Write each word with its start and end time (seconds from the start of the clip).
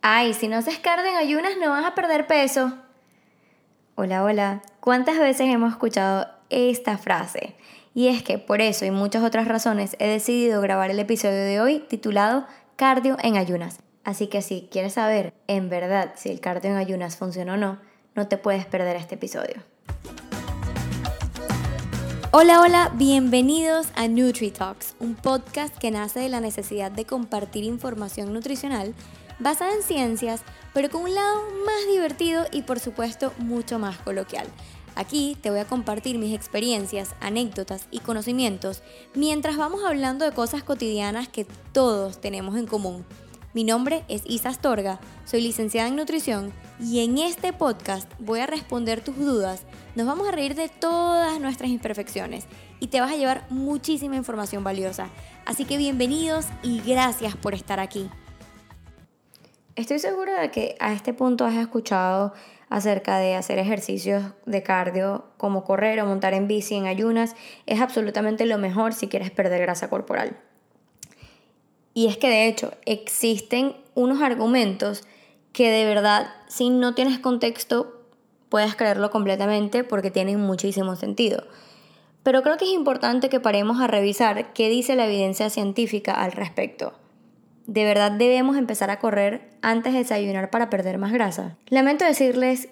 Ay, 0.00 0.32
si 0.32 0.46
no 0.46 0.56
haces 0.56 0.78
cardio 0.78 1.06
en 1.06 1.16
ayunas 1.16 1.52
no 1.60 1.70
vas 1.70 1.84
a 1.84 1.94
perder 1.94 2.28
peso. 2.28 2.72
Hola, 3.96 4.22
hola. 4.22 4.62
¿Cuántas 4.78 5.18
veces 5.18 5.48
hemos 5.48 5.72
escuchado 5.72 6.28
esta 6.50 6.98
frase? 6.98 7.56
Y 7.94 8.06
es 8.06 8.22
que 8.22 8.38
por 8.38 8.60
eso 8.60 8.84
y 8.84 8.92
muchas 8.92 9.24
otras 9.24 9.48
razones 9.48 9.96
he 9.98 10.06
decidido 10.06 10.60
grabar 10.60 10.90
el 10.90 11.00
episodio 11.00 11.38
de 11.38 11.60
hoy 11.60 11.80
titulado 11.80 12.46
Cardio 12.76 13.16
en 13.22 13.36
ayunas. 13.36 13.80
Así 14.04 14.28
que 14.28 14.40
si 14.40 14.68
quieres 14.70 14.92
saber 14.92 15.34
en 15.48 15.68
verdad 15.68 16.12
si 16.14 16.28
el 16.30 16.38
cardio 16.38 16.70
en 16.70 16.76
ayunas 16.76 17.16
funciona 17.16 17.54
o 17.54 17.56
no, 17.56 17.80
no 18.14 18.28
te 18.28 18.38
puedes 18.38 18.66
perder 18.66 18.94
este 18.94 19.16
episodio. 19.16 19.56
Hola, 22.30 22.60
hola, 22.60 22.92
bienvenidos 22.94 23.88
a 23.96 24.06
NutriTalks, 24.06 24.94
un 25.00 25.16
podcast 25.16 25.76
que 25.76 25.90
nace 25.90 26.20
de 26.20 26.28
la 26.28 26.40
necesidad 26.40 26.92
de 26.92 27.04
compartir 27.04 27.64
información 27.64 28.32
nutricional 28.32 28.94
basada 29.38 29.74
en 29.74 29.82
ciencias, 29.82 30.42
pero 30.74 30.90
con 30.90 31.02
un 31.02 31.14
lado 31.14 31.42
más 31.64 31.86
divertido 31.90 32.44
y 32.52 32.62
por 32.62 32.80
supuesto 32.80 33.32
mucho 33.38 33.78
más 33.78 33.98
coloquial. 33.98 34.46
Aquí 34.94 35.36
te 35.40 35.50
voy 35.50 35.60
a 35.60 35.64
compartir 35.64 36.18
mis 36.18 36.34
experiencias, 36.34 37.14
anécdotas 37.20 37.86
y 37.92 38.00
conocimientos 38.00 38.82
mientras 39.14 39.56
vamos 39.56 39.84
hablando 39.84 40.24
de 40.24 40.32
cosas 40.32 40.64
cotidianas 40.64 41.28
que 41.28 41.46
todos 41.72 42.20
tenemos 42.20 42.56
en 42.56 42.66
común. 42.66 43.04
Mi 43.54 43.64
nombre 43.64 44.04
es 44.08 44.22
Isa 44.26 44.50
Astorga, 44.50 45.00
soy 45.24 45.40
licenciada 45.40 45.88
en 45.88 45.96
nutrición 45.96 46.52
y 46.80 47.00
en 47.00 47.18
este 47.18 47.52
podcast 47.52 48.10
voy 48.18 48.40
a 48.40 48.46
responder 48.46 49.00
tus 49.00 49.16
dudas, 49.16 49.62
nos 49.94 50.06
vamos 50.06 50.28
a 50.28 50.32
reír 50.32 50.54
de 50.54 50.68
todas 50.68 51.40
nuestras 51.40 51.70
imperfecciones 51.70 52.46
y 52.78 52.88
te 52.88 53.00
vas 53.00 53.12
a 53.12 53.16
llevar 53.16 53.46
muchísima 53.50 54.16
información 54.16 54.64
valiosa. 54.64 55.08
Así 55.46 55.64
que 55.64 55.76
bienvenidos 55.76 56.44
y 56.62 56.80
gracias 56.80 57.36
por 57.36 57.54
estar 57.54 57.80
aquí. 57.80 58.10
Estoy 59.78 60.00
segura 60.00 60.40
de 60.40 60.50
que 60.50 60.74
a 60.80 60.92
este 60.92 61.14
punto 61.14 61.44
has 61.44 61.54
escuchado 61.54 62.32
acerca 62.68 63.18
de 63.18 63.36
hacer 63.36 63.60
ejercicios 63.60 64.24
de 64.44 64.64
cardio 64.64 65.26
como 65.36 65.62
correr 65.62 66.00
o 66.00 66.04
montar 66.04 66.34
en 66.34 66.48
bici 66.48 66.74
en 66.74 66.86
ayunas. 66.86 67.36
Es 67.64 67.80
absolutamente 67.80 68.44
lo 68.44 68.58
mejor 68.58 68.92
si 68.92 69.06
quieres 69.06 69.30
perder 69.30 69.60
grasa 69.62 69.88
corporal. 69.88 70.36
Y 71.94 72.08
es 72.08 72.16
que 72.16 72.28
de 72.28 72.48
hecho 72.48 72.72
existen 72.86 73.76
unos 73.94 74.20
argumentos 74.20 75.04
que 75.52 75.70
de 75.70 75.84
verdad 75.84 76.26
si 76.48 76.70
no 76.70 76.96
tienes 76.96 77.20
contexto 77.20 78.02
puedes 78.48 78.74
creerlo 78.74 79.12
completamente 79.12 79.84
porque 79.84 80.10
tienen 80.10 80.40
muchísimo 80.40 80.96
sentido. 80.96 81.44
Pero 82.24 82.42
creo 82.42 82.56
que 82.56 82.64
es 82.64 82.72
importante 82.72 83.28
que 83.28 83.38
paremos 83.38 83.80
a 83.80 83.86
revisar 83.86 84.52
qué 84.54 84.68
dice 84.70 84.96
la 84.96 85.06
evidencia 85.06 85.50
científica 85.50 86.14
al 86.14 86.32
respecto. 86.32 86.94
¿De 87.68 87.84
verdad 87.84 88.10
debemos 88.10 88.56
empezar 88.56 88.90
a 88.90 88.98
correr 88.98 89.42
antes 89.60 89.92
de 89.92 89.98
desayunar 89.98 90.48
para 90.48 90.70
perder 90.70 90.96
más 90.96 91.12
grasa? 91.12 91.58
Lamento 91.68 92.06
decirles 92.06 92.70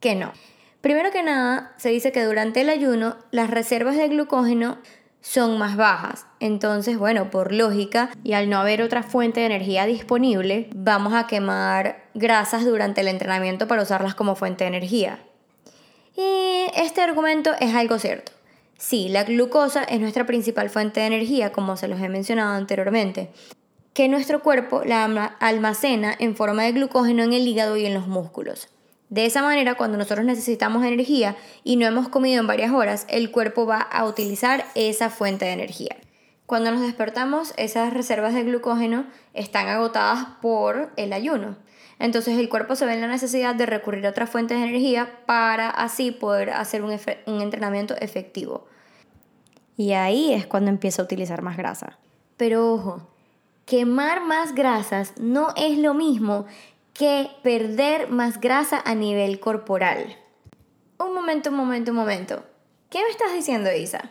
que 0.00 0.14
no. 0.14 0.32
Primero 0.80 1.10
que 1.10 1.22
nada, 1.22 1.74
se 1.76 1.90
dice 1.90 2.12
que 2.12 2.24
durante 2.24 2.62
el 2.62 2.70
ayuno 2.70 3.16
las 3.30 3.50
reservas 3.50 3.98
de 3.98 4.08
glucógeno 4.08 4.78
son 5.20 5.58
más 5.58 5.76
bajas. 5.76 6.24
Entonces, 6.40 6.96
bueno, 6.96 7.28
por 7.28 7.52
lógica 7.52 8.08
y 8.24 8.32
al 8.32 8.48
no 8.48 8.56
haber 8.56 8.80
otra 8.80 9.02
fuente 9.02 9.40
de 9.40 9.46
energía 9.46 9.84
disponible, 9.84 10.70
vamos 10.74 11.12
a 11.12 11.26
quemar 11.26 12.06
grasas 12.14 12.64
durante 12.64 13.02
el 13.02 13.08
entrenamiento 13.08 13.68
para 13.68 13.82
usarlas 13.82 14.14
como 14.14 14.34
fuente 14.34 14.64
de 14.64 14.68
energía. 14.68 15.18
Y 16.16 16.70
este 16.74 17.02
argumento 17.02 17.52
es 17.60 17.74
algo 17.74 17.98
cierto. 17.98 18.32
Sí, 18.78 19.10
la 19.10 19.24
glucosa 19.24 19.84
es 19.84 20.00
nuestra 20.00 20.24
principal 20.24 20.70
fuente 20.70 21.00
de 21.00 21.06
energía, 21.06 21.52
como 21.52 21.76
se 21.76 21.88
los 21.88 22.00
he 22.00 22.08
mencionado 22.08 22.54
anteriormente, 22.54 23.30
que 23.98 24.06
nuestro 24.06 24.44
cuerpo 24.44 24.84
la 24.84 25.02
almacena 25.40 26.14
en 26.16 26.36
forma 26.36 26.62
de 26.62 26.70
glucógeno 26.70 27.24
en 27.24 27.32
el 27.32 27.48
hígado 27.48 27.76
y 27.76 27.84
en 27.84 27.94
los 27.94 28.06
músculos. 28.06 28.68
De 29.08 29.26
esa 29.26 29.42
manera, 29.42 29.74
cuando 29.74 29.98
nosotros 29.98 30.24
necesitamos 30.24 30.84
energía 30.84 31.34
y 31.64 31.74
no 31.74 31.84
hemos 31.84 32.08
comido 32.08 32.38
en 32.38 32.46
varias 32.46 32.70
horas, 32.70 33.06
el 33.08 33.32
cuerpo 33.32 33.66
va 33.66 33.80
a 33.80 34.04
utilizar 34.04 34.64
esa 34.76 35.10
fuente 35.10 35.46
de 35.46 35.50
energía. 35.50 35.96
Cuando 36.46 36.70
nos 36.70 36.82
despertamos, 36.82 37.52
esas 37.56 37.92
reservas 37.92 38.34
de 38.34 38.44
glucógeno 38.44 39.04
están 39.34 39.66
agotadas 39.66 40.28
por 40.40 40.92
el 40.94 41.12
ayuno. 41.12 41.56
Entonces 41.98 42.38
el 42.38 42.48
cuerpo 42.48 42.76
se 42.76 42.86
ve 42.86 42.94
en 42.94 43.00
la 43.00 43.08
necesidad 43.08 43.56
de 43.56 43.66
recurrir 43.66 44.06
a 44.06 44.10
otras 44.10 44.30
fuentes 44.30 44.58
de 44.58 44.62
energía 44.68 45.24
para 45.26 45.70
así 45.70 46.12
poder 46.12 46.50
hacer 46.50 46.84
un, 46.84 46.96
un 47.26 47.42
entrenamiento 47.42 47.96
efectivo. 47.96 48.68
Y 49.76 49.94
ahí 49.94 50.32
es 50.34 50.46
cuando 50.46 50.70
empieza 50.70 51.02
a 51.02 51.04
utilizar 51.04 51.42
más 51.42 51.56
grasa. 51.56 51.98
Pero 52.36 52.72
ojo, 52.72 53.08
quemar 53.68 54.24
más 54.24 54.54
grasas 54.54 55.12
no 55.18 55.48
es 55.54 55.76
lo 55.76 55.92
mismo 55.92 56.46
que 56.94 57.30
perder 57.42 58.08
más 58.08 58.40
grasa 58.40 58.82
a 58.82 58.94
nivel 58.94 59.40
corporal. 59.40 60.16
Un 60.98 61.12
momento, 61.14 61.50
un 61.50 61.56
momento, 61.56 61.90
un 61.90 61.98
momento. 61.98 62.44
¿Qué 62.88 63.02
me 63.02 63.10
estás 63.10 63.34
diciendo, 63.34 63.70
Isa? 63.70 64.10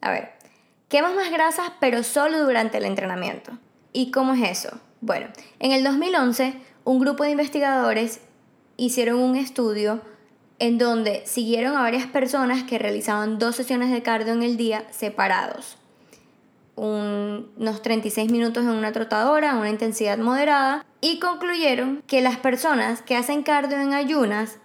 A 0.00 0.12
ver, 0.12 0.30
quemas 0.88 1.12
más 1.16 1.32
grasas 1.32 1.72
pero 1.80 2.04
solo 2.04 2.44
durante 2.44 2.78
el 2.78 2.84
entrenamiento. 2.84 3.58
¿Y 3.92 4.12
cómo 4.12 4.34
es 4.34 4.48
eso? 4.48 4.80
Bueno, 5.00 5.26
en 5.58 5.72
el 5.72 5.82
2011 5.82 6.54
un 6.84 7.00
grupo 7.00 7.24
de 7.24 7.32
investigadores 7.32 8.20
hicieron 8.76 9.18
un 9.18 9.34
estudio 9.34 10.02
en 10.60 10.78
donde 10.78 11.26
siguieron 11.26 11.76
a 11.76 11.82
varias 11.82 12.06
personas 12.06 12.62
que 12.62 12.78
realizaban 12.78 13.40
dos 13.40 13.56
sesiones 13.56 13.90
de 13.90 14.04
cardio 14.04 14.34
en 14.34 14.44
el 14.44 14.56
día 14.56 14.84
separados 14.90 15.78
unos 16.78 17.82
36 17.82 18.30
minutos 18.30 18.62
en 18.62 18.70
una 18.70 18.92
trotadora 18.92 19.56
una 19.56 19.70
intensidad 19.70 20.18
moderada 20.18 20.84
y 21.00 21.18
concluyeron 21.18 22.02
que 22.06 22.20
las 22.20 22.36
personas 22.36 23.02
que 23.02 23.16
hacen 23.16 23.42
cardio 23.42 23.80
en 23.80 23.92
ayunas 23.92 24.58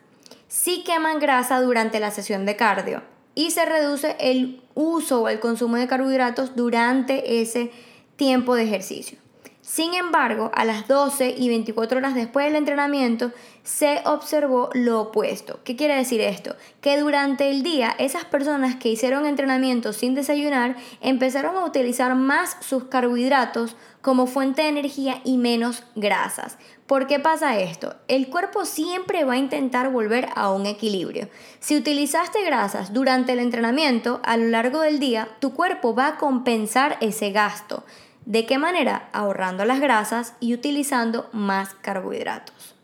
sí 0.48 0.84
queman 0.86 1.20
grasa 1.20 1.62
durante 1.62 2.00
la 2.00 2.12
sesión 2.12 2.46
de 2.46 2.56
cardio 2.56 3.02
y 3.36 3.52
se 3.52 3.66
reduce 3.66 4.16
el 4.20 4.62
uso 4.76 5.24
o 5.24 5.30
el 5.30 5.40
consumo 5.40 5.78
de 5.78 5.88
carbohidratos 5.88 6.56
durante 6.56 7.42
ese 7.42 7.72
tiempo 8.16 8.56
de 8.56 8.64
ejercicio. 8.64 9.23
Sin 9.64 9.94
embargo, 9.94 10.52
a 10.54 10.66
las 10.66 10.90
12 10.90 11.36
y 11.38 11.48
24 11.48 12.00
horas 12.00 12.16
después 12.16 12.46
del 12.46 12.58
entrenamiento 12.58 13.32
se 13.64 14.02
observó 14.04 14.70
lo 14.74 15.00
opuesto. 15.00 15.62
¿Qué 15.64 15.78
quiere 15.78 15.96
decir 15.96 16.20
esto? 16.20 16.58
Que 16.82 17.00
durante 17.00 17.50
el 17.50 17.64
día 17.64 17.96
esas 17.98 18.26
personas 18.26 18.76
que 18.76 18.90
hicieron 18.90 19.26
entrenamiento 19.26 19.94
sin 19.94 20.16
desayunar 20.16 20.76
empezaron 21.00 21.56
a 21.56 21.64
utilizar 21.64 22.14
más 22.14 22.58
sus 22.60 22.84
carbohidratos 22.84 23.78
como 24.02 24.28
fuente 24.28 24.64
de 24.64 24.68
energía 24.68 25.22
y 25.24 25.38
menos 25.38 25.84
grasas. 25.96 26.58
¿Por 26.86 27.08
qué 27.08 27.20
pasa 27.20 27.58
esto? 27.58 27.96
El 28.10 28.28
cuerpo 28.28 28.66
siempre 28.66 29.24
va 29.24 29.36
a 29.36 29.38
intentar 29.38 29.94
volver 29.94 30.28
a 30.36 30.52
un 30.52 30.66
equilibrio. 30.66 31.30
Si 31.62 31.78
utilizaste 31.78 32.44
grasas 32.44 32.92
durante 32.92 33.32
el 33.32 33.40
entrenamiento, 33.40 34.20
a 34.26 34.36
lo 34.36 34.48
largo 34.48 34.82
del 34.82 35.00
día, 35.00 35.30
tu 35.40 35.54
cuerpo 35.54 35.96
va 35.96 36.08
a 36.08 36.18
compensar 36.18 36.98
ese 37.00 37.32
gasto. 37.32 37.86
¿De 38.26 38.46
qué 38.46 38.58
manera? 38.58 39.10
Ahorrando 39.12 39.66
las 39.66 39.80
grasas 39.80 40.34
y 40.40 40.54
utilizando 40.54 41.30
más 41.34 41.74
carbohidratos. 41.76 42.76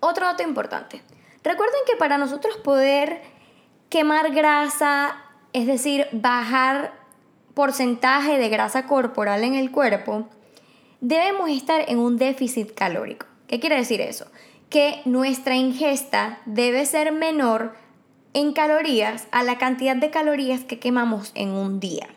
Otro 0.00 0.26
dato 0.26 0.42
importante. 0.42 1.02
Recuerden 1.44 1.80
que 1.86 1.96
para 1.96 2.18
nosotros 2.18 2.56
poder 2.56 3.20
quemar 3.88 4.32
grasa, 4.32 5.16
es 5.52 5.66
decir, 5.66 6.06
bajar 6.12 6.92
porcentaje 7.54 8.38
de 8.38 8.48
grasa 8.48 8.86
corporal 8.86 9.44
en 9.44 9.54
el 9.54 9.70
cuerpo, 9.70 10.28
debemos 11.00 11.50
estar 11.50 11.84
en 11.88 11.98
un 11.98 12.16
déficit 12.16 12.74
calórico. 12.74 13.26
¿Qué 13.48 13.60
quiere 13.60 13.76
decir 13.76 14.00
eso? 14.00 14.26
Que 14.70 15.02
nuestra 15.04 15.56
ingesta 15.56 16.38
debe 16.46 16.86
ser 16.86 17.12
menor 17.12 17.74
en 18.32 18.54
calorías 18.54 19.26
a 19.30 19.42
la 19.42 19.58
cantidad 19.58 19.96
de 19.96 20.10
calorías 20.10 20.64
que 20.64 20.78
quemamos 20.78 21.32
en 21.34 21.50
un 21.50 21.78
día. 21.78 22.08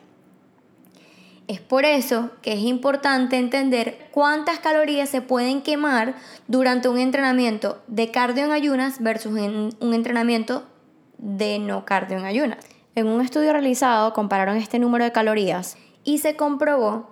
Es 1.48 1.60
por 1.60 1.84
eso 1.84 2.30
que 2.42 2.54
es 2.54 2.60
importante 2.60 3.36
entender 3.36 4.08
cuántas 4.10 4.58
calorías 4.58 5.08
se 5.08 5.20
pueden 5.20 5.62
quemar 5.62 6.14
durante 6.48 6.88
un 6.88 6.98
entrenamiento 6.98 7.80
de 7.86 8.10
cardio 8.10 8.44
en 8.44 8.50
ayunas 8.50 9.00
versus 9.00 9.32
un 9.32 9.94
entrenamiento 9.94 10.64
de 11.18 11.58
no 11.58 11.84
cardio 11.84 12.18
en 12.18 12.24
ayunas. 12.24 12.58
En 12.96 13.06
un 13.06 13.20
estudio 13.20 13.52
realizado 13.52 14.12
compararon 14.12 14.56
este 14.56 14.78
número 14.78 15.04
de 15.04 15.12
calorías 15.12 15.76
y 16.02 16.18
se 16.18 16.34
comprobó 16.34 17.10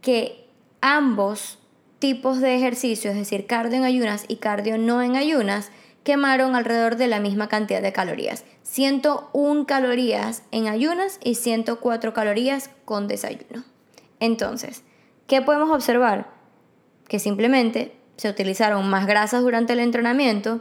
que 0.00 0.46
ambos 0.80 1.58
tipos 1.98 2.40
de 2.40 2.54
ejercicios, 2.54 3.14
es 3.14 3.20
decir, 3.20 3.46
cardio 3.46 3.78
en 3.78 3.84
ayunas 3.84 4.26
y 4.28 4.36
cardio 4.36 4.78
no 4.78 5.02
en 5.02 5.16
ayunas, 5.16 5.70
quemaron 6.06 6.54
alrededor 6.54 6.94
de 6.94 7.08
la 7.08 7.18
misma 7.18 7.48
cantidad 7.48 7.82
de 7.82 7.92
calorías. 7.92 8.44
101 8.62 9.66
calorías 9.66 10.44
en 10.52 10.68
ayunas 10.68 11.18
y 11.20 11.34
104 11.34 12.14
calorías 12.14 12.70
con 12.84 13.08
desayuno. 13.08 13.64
Entonces, 14.20 14.84
¿qué 15.26 15.42
podemos 15.42 15.68
observar? 15.70 16.28
Que 17.08 17.18
simplemente 17.18 17.96
se 18.16 18.30
utilizaron 18.30 18.88
más 18.88 19.08
grasas 19.08 19.42
durante 19.42 19.72
el 19.72 19.80
entrenamiento, 19.80 20.60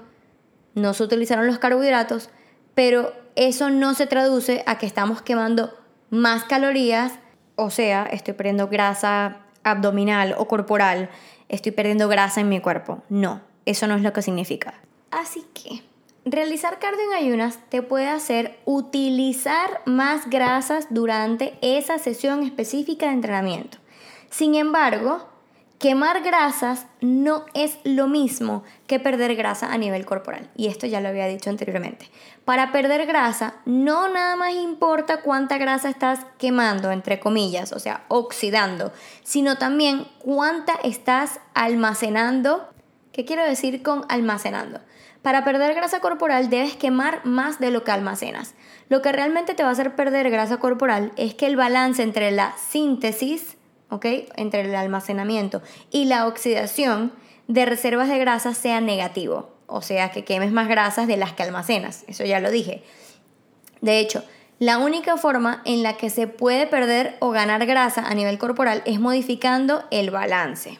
no 0.74 0.95
se 0.95 1.03
utilizaron 1.03 1.45
los 1.45 1.59
carbohidratos, 1.59 2.31
pero 2.74 3.13
eso 3.36 3.69
no 3.69 3.94
se 3.94 4.07
traduce 4.07 4.63
a 4.65 4.80
que 4.80 4.88
estamos 4.88 5.21
quemando 5.21 5.77
más 6.09 6.44
calorías, 6.45 7.19
o 7.56 7.69
sea, 7.69 8.07
estoy 8.12 8.33
perdiendo 8.33 8.68
grasa 8.68 9.42
abdominal 9.63 10.33
o 10.39 10.47
corporal 10.47 11.09
estoy 11.50 11.71
perdiendo 11.71 12.07
grasa 12.07 12.42
en 12.42 12.50
mi 12.50 12.59
cuerpo. 12.62 13.03
No, 13.09 13.42
eso 13.68 13.86
no 13.86 13.95
es 13.95 14.01
lo 14.01 14.12
que 14.12 14.24
significa. 14.24 14.74
Así 15.15 15.45
que 15.53 15.81
realizar 16.25 16.77
cardio 16.77 17.00
en 17.09 17.13
ayunas 17.13 17.59
te 17.69 17.81
puede 17.81 18.09
hacer 18.09 18.59
utilizar 18.65 19.81
más 19.85 20.29
grasas 20.29 20.88
durante 20.89 21.57
esa 21.62 22.00
sesión 22.00 22.44
específica 22.44 23.06
de 23.06 23.13
entrenamiento. 23.13 23.77
Sin 24.29 24.56
embargo, 24.56 25.25
quemar 25.79 26.21
grasas 26.21 26.88
no 27.00 27.45
es 27.53 27.77
lo 27.85 28.09
mismo 28.09 28.65
que 28.88 29.00
perder 29.00 29.38
grasa 29.38 29.71
a 29.71 29.77
nivel 29.77 30.06
corporal. 30.06 30.50
Y 30.57 30.67
esto 30.67 30.85
ya 30.85 31.00
lo 31.00 31.07
había 31.07 31.27
dicho 31.27 31.50
anteriormente. 31.50 32.09
Para 32.44 32.73
perder 32.73 33.06
grasa, 33.06 33.56
no 33.63 34.09
nada 34.09 34.35
más 34.35 34.53
importa 34.53 35.21
cuánta 35.21 35.57
grasa 35.57 35.88
estás 35.88 36.19
quemando, 36.38 36.91
entre 36.91 37.21
comillas, 37.21 37.71
o 37.71 37.79
sea, 37.79 38.03
oxidando, 38.09 38.91
sino 39.23 39.57
también 39.57 40.07
cuánta 40.19 40.73
estás 40.83 41.39
almacenando. 41.53 42.68
¿Qué 43.13 43.23
quiero 43.23 43.45
decir 43.45 43.81
con 43.81 44.03
almacenando? 44.09 44.81
Para 45.25 45.44
perder 45.44 45.74
grasa 45.74 46.01
corporal 46.01 46.51
debes 46.51 46.75
quemar 46.75 47.25
más 47.25 47.57
de 47.57 47.72
lo 47.72 47.83
que 47.83 47.89
almacenas. 47.89 48.54
Lo 48.89 49.01
que 49.01 49.12
realmente 49.12 49.56
te 49.56 49.63
va 49.63 49.69
a 49.69 49.72
hacer 49.72 49.95
perder 49.95 50.30
grasa 50.30 50.57
corporal 50.57 51.13
es 51.16 51.33
que 51.33 51.48
el 51.48 51.56
balance 51.56 52.04
entre 52.04 52.30
la 52.30 52.54
síntesis. 52.69 53.57
Entre 54.36 54.62
el 54.62 54.75
almacenamiento 54.75 55.63
y 55.89 56.06
la 56.06 56.27
oxidación 56.27 57.12
de 57.48 57.66
reservas 57.66 58.07
de 58.07 58.19
grasa 58.19 58.54
sea 58.54 58.81
negativo. 58.81 59.50
O 59.66 59.81
sea, 59.81 60.12
que 60.12 60.24
quemes 60.24 60.51
más 60.51 60.68
grasas 60.68 61.07
de 61.07 61.18
las 61.18 61.33
que 61.33 61.42
almacenas. 61.42 62.04
Eso 62.07 62.24
ya 62.24 62.39
lo 62.39 62.51
dije. 62.51 62.83
De 63.81 63.98
hecho, 63.98 64.24
la 64.60 64.78
única 64.78 65.18
forma 65.18 65.63
en 65.66 65.81
la 65.81 65.98
que 65.98 66.12
se 66.12 66.28
puede 66.28 66.68
perder 66.68 67.18
o 67.19 67.31
ganar 67.31 67.66
grasa 67.66 68.06
a 68.06 68.13
nivel 68.13 68.38
corporal 68.38 68.83
es 68.86 69.00
modificando 69.00 69.86
el 69.89 70.12
balance. 70.12 70.78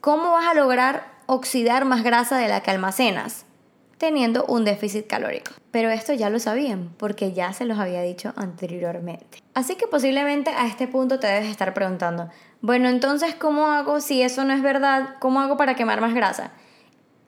¿Cómo 0.00 0.30
vas 0.30 0.46
a 0.46 0.54
lograr 0.54 1.11
oxidar 1.32 1.84
más 1.84 2.02
grasa 2.02 2.36
de 2.38 2.48
la 2.48 2.60
que 2.60 2.70
almacenas, 2.70 3.46
teniendo 3.98 4.44
un 4.46 4.64
déficit 4.64 5.06
calórico. 5.06 5.52
Pero 5.70 5.90
esto 5.90 6.12
ya 6.12 6.28
lo 6.28 6.38
sabían, 6.38 6.90
porque 6.98 7.32
ya 7.32 7.52
se 7.52 7.64
los 7.64 7.78
había 7.78 8.02
dicho 8.02 8.32
anteriormente. 8.36 9.38
Así 9.54 9.76
que 9.76 9.86
posiblemente 9.86 10.50
a 10.50 10.66
este 10.66 10.88
punto 10.88 11.18
te 11.18 11.26
debes 11.26 11.48
estar 11.48 11.72
preguntando, 11.72 12.28
bueno, 12.60 12.88
entonces, 12.88 13.34
¿cómo 13.34 13.68
hago 13.68 14.00
si 14.00 14.22
eso 14.22 14.44
no 14.44 14.52
es 14.52 14.62
verdad? 14.62 15.16
¿Cómo 15.20 15.40
hago 15.40 15.56
para 15.56 15.74
quemar 15.74 16.00
más 16.00 16.14
grasa? 16.14 16.52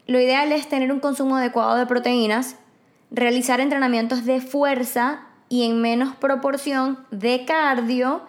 Lo 0.06 0.21
ideal 0.21 0.53
es 0.53 0.69
tener 0.69 0.93
un 0.93 1.01
consumo 1.01 1.37
adecuado 1.37 1.77
de 1.77 1.87
proteínas, 1.87 2.56
realizar 3.11 3.61
entrenamientos 3.61 4.25
de 4.25 4.41
fuerza 4.41 5.23
y 5.49 5.65
en 5.65 5.81
menos 5.81 6.15
proporción 6.17 6.99
de 7.11 7.45
cardio, 7.47 8.23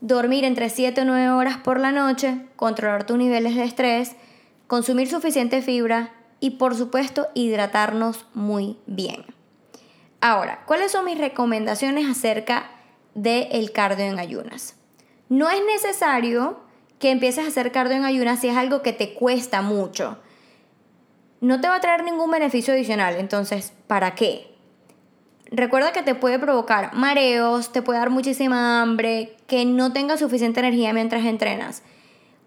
dormir 0.00 0.44
entre 0.44 0.68
7 0.68 1.02
o 1.02 1.04
9 1.04 1.30
horas 1.30 1.58
por 1.58 1.78
la 1.78 1.92
noche, 1.92 2.46
controlar 2.56 3.04
tus 3.04 3.18
niveles 3.18 3.54
de 3.54 3.64
estrés, 3.64 4.16
consumir 4.66 5.08
suficiente 5.08 5.62
fibra 5.62 6.12
y 6.40 6.50
por 6.50 6.74
supuesto 6.74 7.26
hidratarnos 7.34 8.26
muy 8.34 8.78
bien. 8.86 9.24
Ahora, 10.20 10.62
¿cuáles 10.66 10.92
son 10.92 11.04
mis 11.04 11.18
recomendaciones 11.18 12.06
acerca 12.08 12.70
del 13.14 13.72
cardio 13.72 14.04
en 14.06 14.18
ayunas? 14.18 14.76
No 15.28 15.48
es 15.50 15.60
necesario 15.64 16.60
que 16.98 17.10
empieces 17.10 17.44
a 17.44 17.48
hacer 17.48 17.72
cardio 17.72 17.96
en 17.96 18.04
ayunas 18.04 18.40
si 18.40 18.48
es 18.48 18.56
algo 18.56 18.82
que 18.82 18.92
te 18.92 19.14
cuesta 19.14 19.62
mucho. 19.62 20.18
No 21.40 21.60
te 21.60 21.68
va 21.68 21.76
a 21.76 21.80
traer 21.80 22.04
ningún 22.04 22.30
beneficio 22.30 22.72
adicional, 22.72 23.16
entonces, 23.16 23.72
¿para 23.86 24.14
qué? 24.14 24.56
Recuerda 25.50 25.92
que 25.92 26.02
te 26.02 26.14
puede 26.14 26.38
provocar 26.38 26.94
mareos, 26.94 27.72
te 27.72 27.82
puede 27.82 27.98
dar 27.98 28.10
muchísima 28.10 28.80
hambre, 28.80 29.36
que 29.46 29.64
no 29.64 29.92
tengas 29.92 30.20
suficiente 30.20 30.60
energía 30.60 30.92
mientras 30.92 31.24
entrenas. 31.24 31.82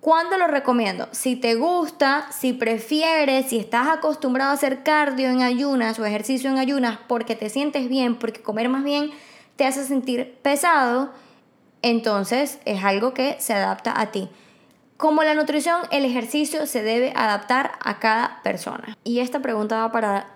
¿Cuándo 0.02 0.38
lo 0.38 0.48
recomiendo? 0.48 1.10
Si 1.12 1.36
te 1.36 1.56
gusta, 1.56 2.32
si 2.32 2.54
prefieres, 2.54 3.48
si 3.48 3.60
estás 3.60 3.90
acostumbrado 3.90 4.52
a 4.52 4.54
hacer 4.54 4.82
cardio 4.84 5.30
en 5.30 5.42
ayunas 5.42 6.00
o 6.00 6.06
ejercicio 6.06 6.50
en 6.50 6.58
ayunas 6.58 7.00
porque 7.08 7.36
te 7.36 7.50
sientes 7.50 7.90
bien, 7.90 8.16
porque 8.16 8.42
comer 8.42 8.70
más 8.70 8.86
bien 8.86 9.12
te 9.58 9.66
hace 9.66 9.84
sentir 9.84 10.38
pesado, 10.42 11.12
entonces 11.82 12.60
es 12.64 12.82
algo 12.84 13.14
que 13.14 13.36
se 13.40 13.54
adapta 13.54 14.00
a 14.00 14.12
ti. 14.12 14.30
Como 14.96 15.24
la 15.24 15.34
nutrición, 15.34 15.82
el 15.92 16.06
ejercicio 16.06 16.66
se 16.66 16.82
debe 16.82 17.12
adaptar 17.16 17.72
a 17.84 18.00
cada 18.00 18.42
persona. 18.42 18.98
Y 19.04 19.20
esta 19.20 19.42
pregunta 19.42 19.80
va 19.80 19.92
para 19.92 20.28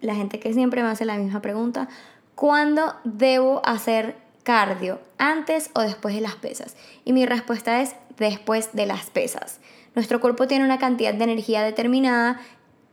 la 0.00 0.14
gente 0.14 0.38
que 0.38 0.52
siempre 0.52 0.82
me 0.82 0.90
hace 0.90 1.04
la 1.04 1.16
misma 1.16 1.42
pregunta. 1.42 1.88
¿Cuándo 2.36 2.94
debo 3.02 3.62
hacer 3.64 4.27
cardio? 4.48 4.98
¿Antes 5.18 5.70
o 5.74 5.82
después 5.82 6.14
de 6.14 6.22
las 6.22 6.36
pesas? 6.36 6.74
Y 7.04 7.12
mi 7.12 7.26
respuesta 7.26 7.82
es 7.82 7.94
después 8.16 8.70
de 8.72 8.86
las 8.86 9.10
pesas. 9.10 9.60
Nuestro 9.94 10.22
cuerpo 10.22 10.46
tiene 10.46 10.64
una 10.64 10.78
cantidad 10.78 11.12
de 11.12 11.22
energía 11.22 11.62
determinada 11.62 12.40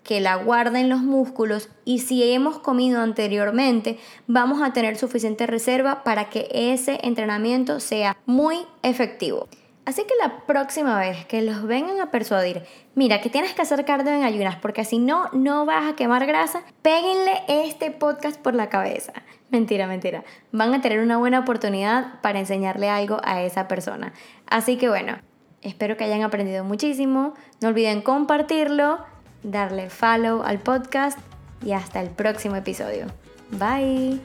que 0.04 0.20
la 0.20 0.36
guarda 0.36 0.82
en 0.82 0.90
los 0.90 1.00
músculos 1.00 1.70
y 1.86 2.00
si 2.00 2.30
hemos 2.30 2.60
comido 2.60 3.00
anteriormente 3.00 3.98
vamos 4.28 4.62
a 4.62 4.74
tener 4.74 4.98
suficiente 4.98 5.48
reserva 5.48 6.04
para 6.04 6.30
que 6.30 6.50
ese 6.52 7.00
entrenamiento 7.04 7.80
sea 7.80 8.18
muy 8.26 8.58
efectivo. 8.84 9.48
Así 9.86 10.04
que 10.04 10.14
la 10.20 10.40
próxima 10.48 11.00
vez 11.00 11.26
que 11.26 11.44
los 11.44 11.64
vengan 11.64 12.00
a 12.00 12.10
persuadir, 12.10 12.64
mira 12.96 13.22
que 13.22 13.30
tienes 13.30 13.54
que 13.54 13.62
hacer 13.62 13.86
cardio 13.86 14.12
en 14.12 14.24
ayunas 14.24 14.56
porque 14.56 14.84
si 14.84 14.98
no, 14.98 15.30
no 15.32 15.66
vas 15.66 15.92
a 15.92 15.96
quemar 15.96 16.26
grasa, 16.26 16.64
péguenle 16.82 17.44
este 17.48 17.92
podcast 17.92 18.42
por 18.42 18.56
la 18.56 18.70
cabeza. 18.70 19.14
Mentira, 19.52 19.86
mentira. 19.86 20.24
Van 20.52 20.74
a 20.74 20.82
tener 20.82 21.00
una 21.02 21.18
buena 21.18 21.40
oportunidad 21.40 22.20
para 22.22 22.40
enseñarle 22.40 22.90
algo 22.90 23.20
a 23.24 23.44
esa 23.44 23.68
persona. 23.68 24.12
Así 24.48 24.78
que 24.78 24.90
bueno, 24.90 25.20
espero 25.62 25.98
que 25.98 26.04
hayan 26.04 26.24
aprendido 26.24 26.64
muchísimo. 26.64 27.36
No 27.62 27.68
olviden 27.68 28.02
compartirlo, 28.02 29.00
darle 29.44 29.92
follow 29.92 30.42
al 30.42 30.60
podcast 30.60 31.20
y 31.64 31.74
hasta 31.74 32.02
el 32.02 32.10
próximo 32.10 32.56
episodio. 32.56 33.06
Bye. 33.52 34.20